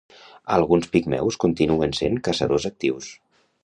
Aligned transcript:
Alguns 0.55 0.87
pigmeus 0.95 1.39
continuen 1.45 1.97
sent 2.01 2.19
caçadors 2.31 2.71
actius. 2.75 3.17